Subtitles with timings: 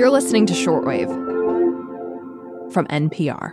[0.00, 1.10] You're listening to Shortwave
[2.72, 3.52] from NPR.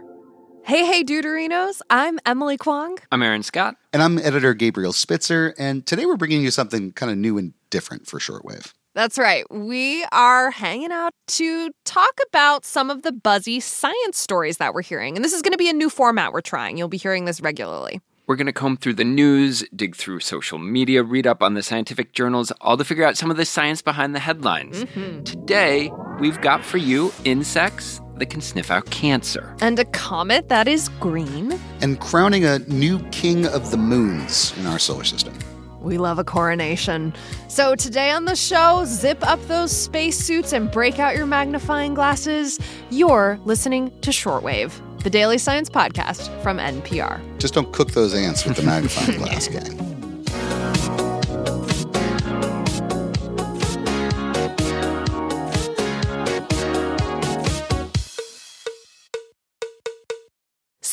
[0.63, 1.81] Hey, hey, Deuterinos.
[1.89, 2.99] I'm Emily Kwong.
[3.11, 3.75] I'm Aaron Scott.
[3.91, 5.53] And I'm editor Gabriel Spitzer.
[5.57, 8.71] And today we're bringing you something kind of new and different for Shortwave.
[8.93, 9.43] That's right.
[9.51, 14.83] We are hanging out to talk about some of the buzzy science stories that we're
[14.83, 15.17] hearing.
[15.17, 16.77] And this is going to be a new format we're trying.
[16.77, 17.99] You'll be hearing this regularly.
[18.25, 21.63] We're going to comb through the news, dig through social media, read up on the
[21.63, 24.85] scientific journals, all to figure out some of the science behind the headlines.
[24.85, 25.23] Mm-hmm.
[25.23, 29.55] Today, we've got for you insects that can sniff out cancer.
[29.61, 31.59] And a comet that is green.
[31.81, 35.37] And crowning a new king of the moons in our solar system.
[35.81, 37.13] We love a coronation.
[37.47, 42.59] So, today on the show, zip up those spacesuits and break out your magnifying glasses.
[42.89, 44.73] You're listening to Shortwave,
[45.03, 47.21] the daily science podcast from NPR.
[47.37, 49.93] Just don't cook those ants with the magnifying glass, gang.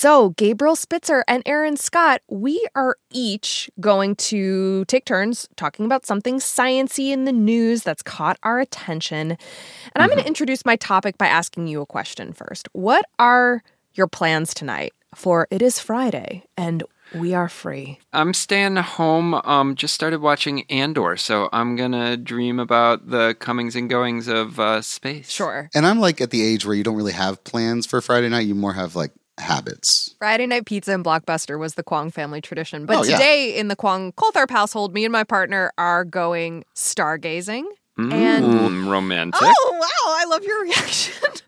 [0.04, 6.04] So, Gabriel Spitzer and Aaron Scott, we are each going to take turns talking about
[6.04, 9.30] something sciency in the news that's caught our attention.
[9.30, 10.02] And mm-hmm.
[10.02, 12.68] I'm going to introduce my topic by asking you a question first.
[12.72, 13.62] What are
[13.94, 14.92] your plans tonight?
[15.14, 16.82] For it is Friday and
[17.14, 17.98] we are free.
[18.12, 19.32] I'm staying home.
[19.32, 24.60] Um, just started watching Andor, so I'm gonna dream about the comings and goings of
[24.60, 25.30] uh, space.
[25.30, 25.70] Sure.
[25.74, 28.46] And I'm like at the age where you don't really have plans for Friday night.
[28.46, 30.14] You more have like habits.
[30.18, 32.86] Friday night pizza and Blockbuster was the Kwong family tradition.
[32.86, 33.60] But oh, today yeah.
[33.60, 37.64] in the Kwong Coltharp household, me and my partner are going stargazing.
[37.98, 39.40] Mm, and romantic.
[39.42, 41.14] Oh wow, I love your reaction.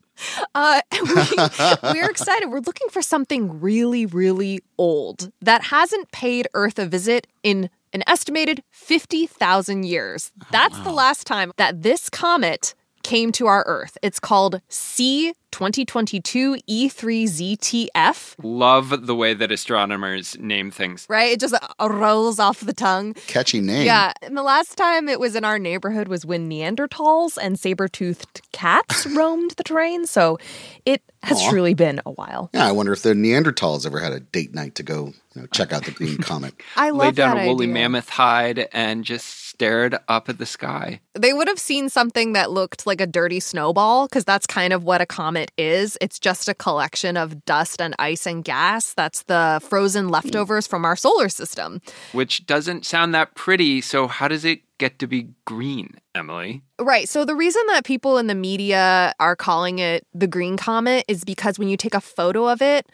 [0.54, 0.98] Uh, we,
[1.92, 2.48] we're excited.
[2.48, 8.02] We're looking for something really, really old that hasn't paid Earth a visit in an
[8.06, 10.32] estimated 50,000 years.
[10.50, 10.84] That's oh, wow.
[10.84, 12.74] the last time that this comet
[13.06, 13.96] came to our Earth.
[14.02, 18.34] It's called C 2022 E3ZTF.
[18.42, 21.06] Love the way that astronomers name things.
[21.08, 21.32] Right?
[21.32, 23.14] It just uh, rolls off the tongue.
[23.28, 23.86] Catchy name.
[23.86, 24.12] Yeah.
[24.22, 28.42] And the last time it was in our neighborhood was when Neanderthals and saber toothed
[28.53, 30.04] cats roamed the terrain.
[30.06, 30.38] So
[30.84, 31.50] it has Aww.
[31.50, 32.50] truly been a while.
[32.52, 32.66] Yeah.
[32.66, 35.72] I wonder if the Neanderthals ever had a date night to go you know, check
[35.72, 36.54] out the green comet.
[36.76, 37.75] I love Lay down that a woolly idea.
[37.75, 41.00] mammoth hide and just stared up at the sky.
[41.15, 44.84] They would have seen something that looked like a dirty snowball because that's kind of
[44.84, 45.97] what a comet is.
[46.03, 48.93] It's just a collection of dust and ice and gas.
[48.93, 51.81] That's the frozen leftovers from our solar system.
[52.12, 53.81] Which doesn't sound that pretty.
[53.81, 56.62] So, how does it get to be green, Emily?
[56.78, 57.09] Right.
[57.09, 61.25] So the reason that people in the media are calling it the green comet is
[61.25, 62.87] because when you take a photo of it,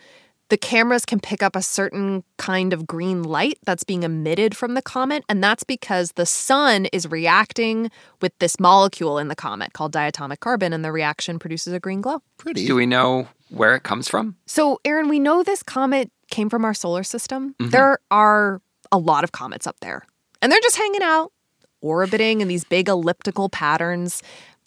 [0.52, 4.74] the cameras can pick up a certain kind of green light that's being emitted from
[4.74, 5.24] the comet.
[5.26, 7.90] And that's because the sun is reacting
[8.20, 12.02] with this molecule in the comet called diatomic carbon, and the reaction produces a green
[12.02, 12.20] glow.
[12.36, 12.66] Pretty.
[12.66, 14.36] Do we know where it comes from?
[14.44, 17.54] So, Aaron, we know this comet came from our solar system.
[17.58, 17.70] Mm-hmm.
[17.70, 18.60] There are
[18.92, 20.02] a lot of comets up there,
[20.42, 21.32] and they're just hanging out,
[21.80, 24.22] orbiting in these big elliptical patterns.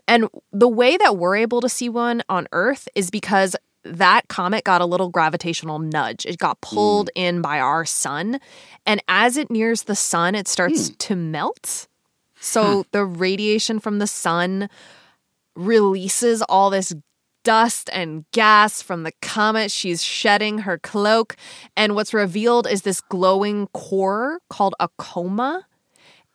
[0.08, 4.64] And the way that we're able to see one on Earth is because that comet
[4.64, 6.26] got a little gravitational nudge.
[6.26, 7.22] It got pulled mm.
[7.22, 8.40] in by our sun.
[8.86, 10.98] And as it nears the sun, it starts mm.
[10.98, 11.88] to melt.
[12.40, 12.84] So huh.
[12.92, 14.70] the radiation from the sun
[15.56, 16.94] releases all this
[17.44, 19.72] dust and gas from the comet.
[19.72, 21.36] She's shedding her cloak.
[21.78, 25.66] And what's revealed is this glowing core called a coma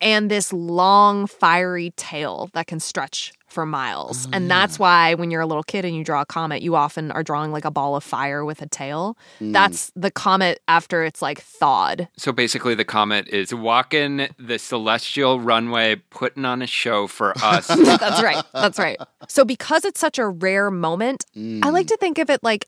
[0.01, 4.27] and this long, fiery tail that can stretch for miles.
[4.27, 6.77] Oh, and that's why when you're a little kid and you draw a comet, you
[6.77, 9.17] often are drawing like a ball of fire with a tail.
[9.41, 9.53] Mm.
[9.53, 12.09] That's the comet after it's like thawed.
[12.17, 17.67] So basically, the comet is walking the celestial runway, putting on a show for us.
[17.67, 18.43] that's right.
[18.53, 18.99] That's right.
[19.29, 21.65] So because it's such a rare moment, mm.
[21.65, 22.67] I like to think of it like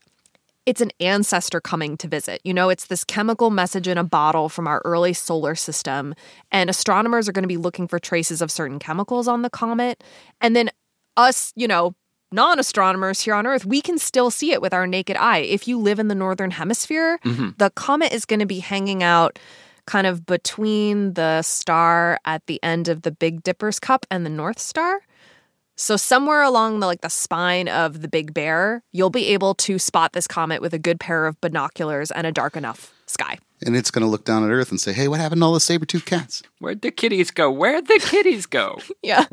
[0.65, 2.41] it's an ancestor coming to visit.
[2.43, 6.15] You know, it's this chemical message in a bottle from our early solar system.
[6.51, 10.03] And astronomers are going to be looking for traces of certain chemicals on the comet.
[10.39, 10.69] And then
[11.17, 11.95] us, you know,
[12.31, 15.39] non astronomers here on Earth, we can still see it with our naked eye.
[15.39, 17.49] If you live in the northern hemisphere, mm-hmm.
[17.57, 19.39] the comet is going to be hanging out
[19.85, 24.29] kind of between the star at the end of the Big Dipper's cup and the
[24.29, 25.01] North Star.
[25.83, 29.77] So somewhere along the like the spine of the Big Bear, you'll be able to
[29.77, 33.37] spot this comet with a good pair of binoculars and a dark enough sky.
[33.65, 35.53] And it's going to look down at Earth and say, "Hey, what happened to all
[35.53, 36.41] the saber-toothed cats?
[36.59, 37.51] Where'd the kitties go?
[37.51, 39.25] Where'd the kitties go?" yeah.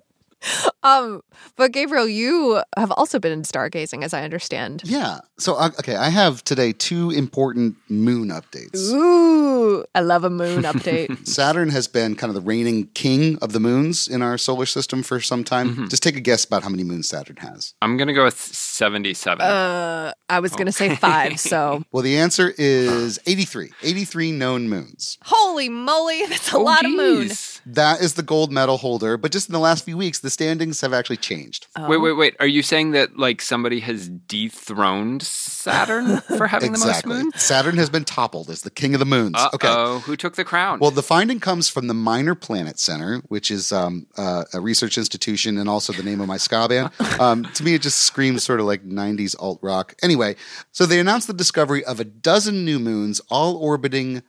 [0.82, 1.20] Um,
[1.56, 4.80] but Gabriel, you have also been in stargazing, as I understand.
[4.86, 5.18] Yeah.
[5.38, 8.90] So, uh, okay, I have today two important moon updates.
[8.90, 11.28] Ooh, I love a moon update.
[11.28, 15.02] Saturn has been kind of the reigning king of the moons in our solar system
[15.02, 15.86] for some time.
[15.90, 17.74] Just take a guess about how many moons Saturn has.
[17.82, 19.42] I'm going to go with 77.
[19.44, 23.70] uh, I was gonna say five, so Well, the answer is 83.
[23.82, 25.18] 83 known moons.
[25.24, 27.30] holy moly, that's a Oh, lot of moon.
[27.64, 27.74] Geez.
[27.74, 30.80] That is the gold medal holder, but just in the last few weeks, the standings
[30.80, 31.66] have actually changed.
[31.78, 32.36] Wait, wait, wait.
[32.40, 37.10] Are you saying that like somebody has dethroned Saturn for having exactly.
[37.10, 37.42] the most moons?
[37.42, 39.34] Saturn has been toppled as the king of the moons.
[39.36, 39.68] Uh Okay.
[39.68, 39.98] oh.
[40.00, 40.78] Who took the crown?
[40.78, 44.96] Well, the finding comes from the Minor Planet Center, which is um, uh, a research
[44.96, 46.90] institution and also the name of my ska band.
[47.20, 49.94] Um, to me, it just screams sort of like 90s alt rock.
[50.02, 50.36] Anyway,
[50.72, 54.22] so they announced the discovery of a dozen new moons, all orbiting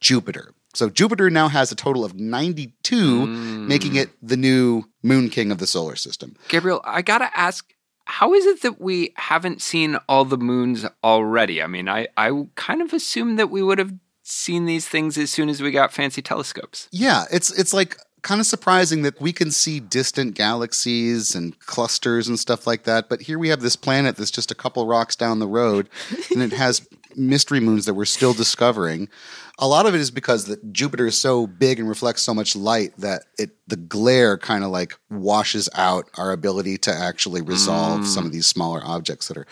[0.00, 0.52] Jupiter.
[0.76, 3.66] So Jupiter now has a total of 92, hmm.
[3.66, 6.36] making it the new moon king of the solar system.
[6.48, 7.72] Gabriel, I got to ask.
[8.08, 11.60] How is it that we haven't seen all the moons already?
[11.60, 15.30] I mean, I, I kind of assumed that we would have seen these things as
[15.30, 16.88] soon as we got fancy telescopes.
[16.92, 22.26] Yeah, it's it's like kind of surprising that we can see distant galaxies and clusters
[22.26, 25.14] and stuff like that, but here we have this planet that's just a couple rocks
[25.14, 25.88] down the road
[26.30, 29.08] and it has mystery moons that we're still discovering.
[29.58, 32.54] A lot of it is because that Jupiter is so big and reflects so much
[32.54, 38.06] light that it the glare kind of like washes out our ability to actually resolve
[38.06, 39.46] some of these smaller objects that are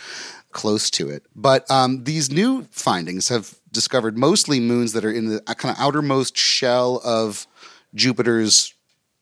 [0.52, 1.24] close to it.
[1.34, 5.82] But um, these new findings have discovered mostly moons that are in the kind of
[5.82, 7.46] outermost shell of
[7.94, 8.74] Jupiter's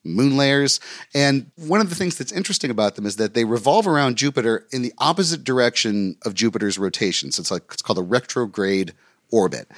[0.04, 0.80] moon layers.
[1.14, 4.66] And one of the things that's interesting about them is that they revolve around Jupiter
[4.72, 7.32] in the opposite direction of Jupiter's rotation.
[7.32, 8.92] So it's like it's called a retrograde
[9.30, 9.68] orbit.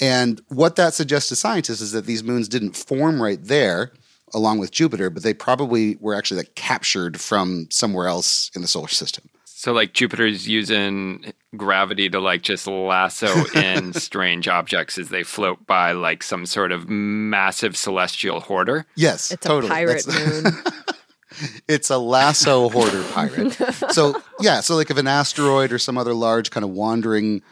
[0.00, 3.92] And what that suggests to scientists is that these moons didn't form right there
[4.32, 8.68] along with Jupiter, but they probably were actually like captured from somewhere else in the
[8.68, 9.28] solar system.
[9.60, 15.66] So, like, Jupiter's using gravity to, like, just lasso in strange objects as they float
[15.66, 18.86] by, like, some sort of massive celestial hoarder.
[18.96, 19.70] Yes, It's totally.
[19.70, 20.54] a pirate That's- moon.
[21.68, 23.52] It's a lasso hoarder pirate.
[23.90, 27.42] so yeah, so like if an asteroid or some other large kind of wandering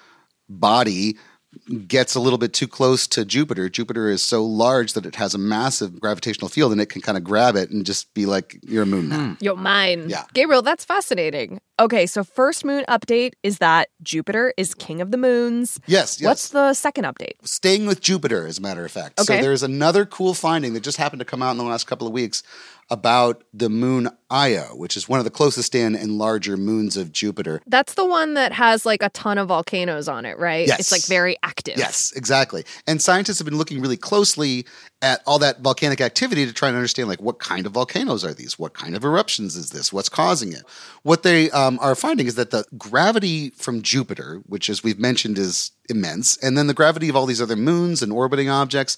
[0.48, 1.16] body
[1.86, 5.34] gets a little bit too close to Jupiter, Jupiter is so large that it has
[5.34, 8.58] a massive gravitational field and it can kind of grab it and just be like,
[8.62, 9.16] you're a moon now.
[9.18, 9.32] Hmm.
[9.40, 10.08] You're mine.
[10.08, 10.24] Yeah.
[10.34, 11.60] Gabriel, that's fascinating.
[11.80, 15.78] Okay, so first moon update is that Jupiter is king of the moons.
[15.86, 16.26] Yes, yes.
[16.26, 17.34] What's the second update?
[17.44, 19.20] Staying with Jupiter, as a matter of fact.
[19.20, 19.36] Okay.
[19.36, 22.06] So there's another cool finding that just happened to come out in the last couple
[22.06, 22.42] of weeks
[22.90, 27.12] about the moon Io, which is one of the closest in and larger moons of
[27.12, 27.62] Jupiter.
[27.66, 30.66] That's the one that has like a ton of volcanoes on it, right?
[30.66, 30.80] Yes.
[30.80, 31.78] It's like very active.
[31.78, 32.64] Yes, exactly.
[32.86, 34.66] And scientists have been looking really closely
[35.00, 38.34] at all that volcanic activity to try and understand, like, what kind of volcanoes are
[38.34, 38.58] these?
[38.58, 39.92] What kind of eruptions is this?
[39.92, 40.62] What's causing it?
[41.02, 45.38] What they um, are finding is that the gravity from Jupiter, which, as we've mentioned,
[45.38, 48.96] is immense, and then the gravity of all these other moons and orbiting objects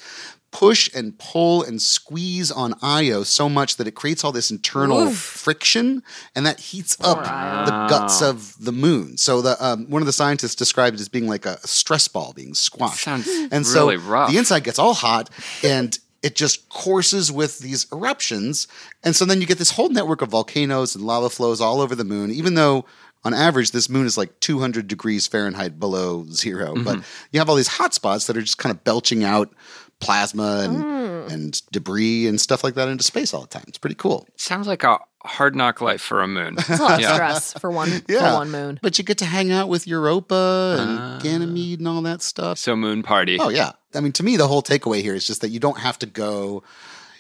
[0.51, 5.03] push and pull and squeeze on Io so much that it creates all this internal
[5.03, 5.17] Oof.
[5.17, 6.03] friction,
[6.35, 9.17] and that heats up the guts of the moon.
[9.17, 12.33] So the um, one of the scientists described it as being like a stress ball
[12.35, 13.05] being squashed.
[13.05, 14.31] Sounds and really so rough.
[14.31, 15.31] the inside gets all hot
[15.63, 18.69] and it just courses with these eruptions.
[19.03, 21.95] And so then you get this whole network of volcanoes and lava flows all over
[21.95, 22.85] the moon, even though
[23.25, 26.85] on average this moon is like 200 degrees Fahrenheit below 0 Mm-hmm.
[26.85, 27.01] But
[27.33, 29.53] you have all these hot spots that are just kind of belching out
[30.01, 31.31] plasma and, Mm.
[31.33, 33.65] and debris and stuff like that into space all the time.
[33.69, 34.27] It's pretty cool.
[34.37, 36.55] Sounds like a hard knock life for a moon.
[36.59, 38.79] It's a lot of stress for one for one moon.
[38.83, 41.19] But you get to hang out with Europa and Ah.
[41.23, 42.59] Ganymede and all that stuff.
[42.59, 43.39] So, moon party.
[43.39, 43.73] Oh yeah.
[43.95, 46.07] I mean, to me, the whole takeaway here is just that you don't have to
[46.07, 46.63] go,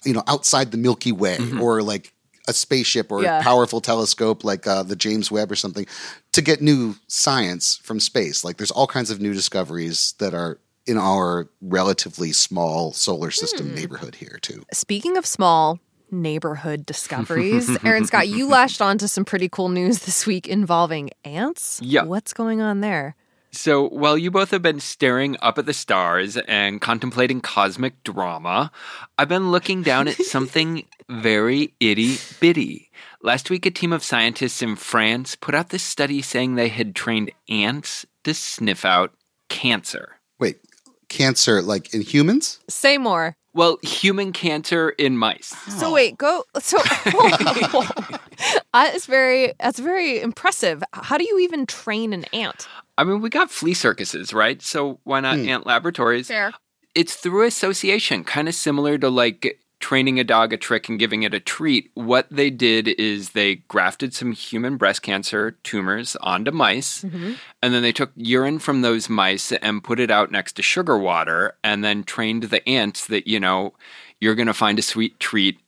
[0.04, 2.12] you know, outside the Milky Way or like
[2.48, 3.40] a spaceship or Yeah.
[3.40, 5.86] a powerful telescope like uh, the James Webb or something
[6.32, 8.44] to get new science from space.
[8.44, 13.75] Like, there's all kinds of new discoveries that are in our relatively small solar system
[13.75, 14.64] neighborhood here too.
[14.72, 15.78] Speaking of small
[16.12, 21.10] neighborhood discoveries, Aaron Scott, you lashed on to some pretty cool news this week involving
[21.24, 21.80] ants.
[21.82, 22.04] Yeah.
[22.04, 23.16] What's going on there?
[23.52, 28.70] So, while you both have been staring up at the stars and contemplating cosmic drama,
[29.18, 32.90] I've been looking down at something very itty bitty.
[33.22, 36.94] Last week, a team of scientists in France put out this study saying they had
[36.94, 39.12] trained ants to sniff out
[39.48, 40.20] cancer.
[40.38, 40.60] Wait,
[41.08, 42.60] cancer like in humans?
[42.68, 43.34] Say more.
[43.52, 45.49] Well, human cancer in mice.
[45.78, 46.45] So wait, go.
[46.61, 46.78] So
[48.75, 50.85] it's very that's very impressive.
[50.92, 52.69] How do you even train an ant?
[52.97, 54.61] I mean, we got flea circuses, right?
[54.61, 55.49] So, why not hmm.
[55.49, 56.28] ant laboratories?
[56.28, 56.52] Fair.
[56.95, 61.22] it's through association, kind of similar to like training a dog a trick and giving
[61.22, 66.50] it a treat, what they did is they grafted some human breast cancer tumors onto
[66.50, 67.32] mice, Mm-hmm.
[67.62, 70.99] and then they took urine from those mice and put it out next to sugar
[70.99, 73.72] water, and then trained the ants that, you know,
[74.20, 75.58] you're going to find a sweet treat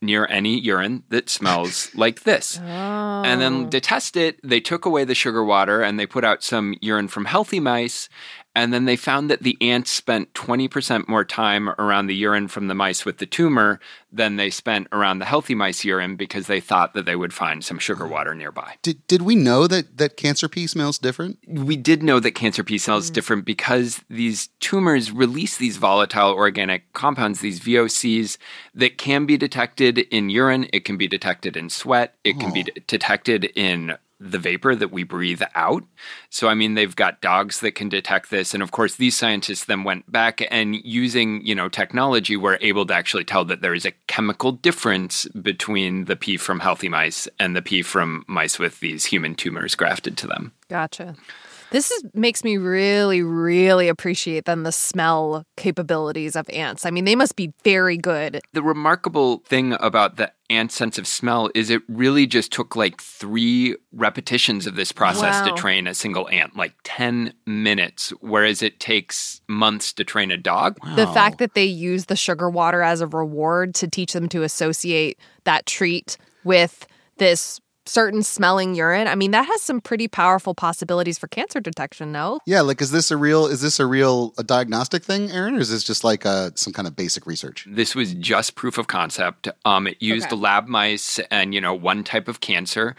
[0.00, 2.58] near any urine that smells like this.
[2.58, 6.44] And then to test it, they took away the sugar water and they put out
[6.44, 8.08] some urine from healthy mice.
[8.58, 12.66] And then they found that the ants spent 20% more time around the urine from
[12.66, 13.78] the mice with the tumor
[14.10, 17.64] than they spent around the healthy mice urine because they thought that they would find
[17.64, 18.08] some sugar oh.
[18.08, 18.74] water nearby.
[18.82, 21.38] Did, did we know that, that cancer pea smells different?
[21.46, 23.14] We did know that cancer pea cells is mm.
[23.14, 28.38] different because these tumors release these volatile organic compounds, these VOCs,
[28.74, 32.62] that can be detected in urine, it can be detected in sweat, it can be
[32.62, 32.72] oh.
[32.74, 35.84] de- detected in the vapor that we breathe out.
[36.30, 38.54] So, I mean, they've got dogs that can detect this.
[38.54, 42.86] And of course, these scientists then went back and using, you know, technology were able
[42.86, 47.28] to actually tell that there is a chemical difference between the pee from healthy mice
[47.38, 50.52] and the pee from mice with these human tumors grafted to them.
[50.68, 51.14] Gotcha.
[51.70, 56.86] This is makes me really, really appreciate then the smell capabilities of ants.
[56.86, 58.40] I mean, they must be very good.
[58.52, 63.02] The remarkable thing about the ant sense of smell is it really just took like
[63.02, 65.44] three repetitions of this process Wow.
[65.44, 70.38] to train a single ant, like 10 minutes, whereas it takes months to train a
[70.38, 70.78] dog.
[70.96, 74.42] The fact that they use the sugar water as a reward to teach them to
[74.42, 76.86] associate that treat with
[77.18, 79.08] this certain smelling urine.
[79.08, 82.40] I mean, that has some pretty powerful possibilities for cancer detection, no?
[82.46, 85.60] Yeah, like is this a real is this a real a diagnostic thing, Aaron, or
[85.60, 87.66] is this just like uh some kind of basic research?
[87.68, 89.48] This was just proof of concept.
[89.64, 90.36] Um, it used Okay.
[90.36, 92.94] lab mice and, you know, one type of cancer,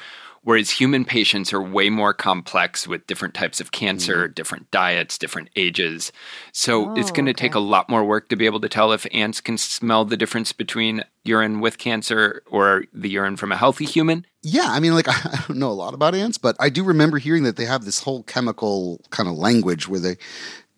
[0.50, 4.34] whereas human patients are way more complex with different types of cancer, mm-hmm.
[4.34, 6.12] different diets, different ages.
[6.53, 7.41] So it's Oh, going to okay.
[7.50, 10.18] take a lot more work to be able to tell if ants can smell the
[10.18, 14.25] difference between urine with cancer or the urine from a healthy human.
[14.41, 17.20] Yeah, I mean, like I don't know a lot about ants, but I do remember
[17.20, 20.18] hearing that they have this whole chemical kind of language where they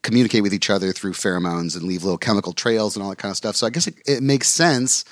[0.03, 3.31] communicate with each other through pheromones and leave little chemical trails and all that kind
[3.31, 3.55] of stuff.
[3.55, 5.05] So I guess it, it makes sense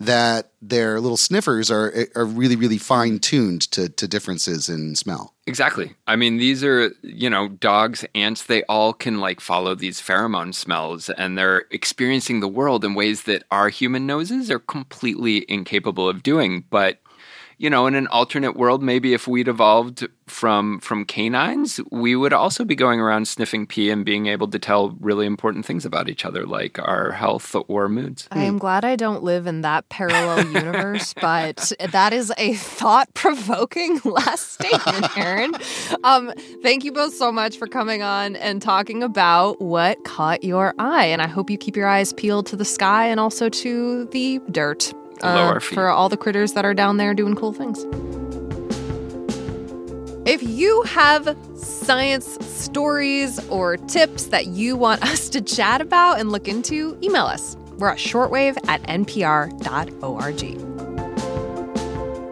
[0.00, 5.34] that their little sniffers are are really really fine tuned to to differences in smell.
[5.46, 5.92] Exactly.
[6.06, 10.54] I mean, these are, you know, dogs, ants, they all can like follow these pheromone
[10.54, 16.08] smells and they're experiencing the world in ways that our human noses are completely incapable
[16.08, 16.64] of doing.
[16.70, 17.00] But,
[17.58, 22.32] you know, in an alternate world, maybe if we'd evolved from from canines, we would
[22.32, 26.08] also be going around sniffing pee and being able to tell really important things about
[26.08, 28.26] each other, like our health or moods.
[28.30, 33.12] I am glad I don't live in that parallel universe, but that is a thought
[33.14, 35.54] provoking last statement, Aaron.
[36.02, 36.32] Um,
[36.62, 41.06] thank you both so much for coming on and talking about what caught your eye.
[41.06, 44.40] And I hope you keep your eyes peeled to the sky and also to the
[44.50, 44.92] dirt
[45.22, 45.74] uh, our feet.
[45.74, 47.84] for all the critters that are down there doing cool things.
[50.26, 56.32] If you have science stories or tips that you want us to chat about and
[56.32, 57.56] look into, email us.
[57.78, 60.38] We're at shortwave at npr.org.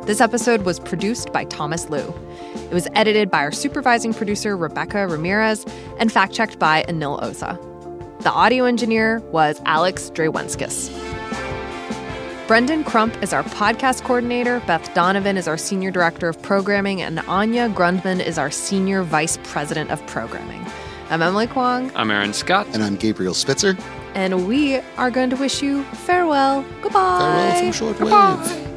[0.06, 2.14] This episode was produced by Thomas Liu.
[2.54, 5.66] It was edited by our supervising producer, Rebecca Ramirez,
[5.98, 7.60] and fact checked by Anil Oza.
[8.22, 11.11] The audio engineer was Alex Drewenskis.
[12.52, 17.18] Brendan Crump is our podcast coordinator, Beth Donovan is our senior director of programming, and
[17.20, 20.62] Anya Grundmann is our senior vice president of programming.
[21.08, 22.66] I'm Emily Kwong, I'm Aaron Scott.
[22.74, 23.74] And I'm Gabriel Spitzer.
[24.12, 26.62] and we are going to wish you farewell.
[26.82, 27.20] Goodbye.
[27.20, 27.98] Farewell from shortwave.
[28.00, 28.71] Goodbye.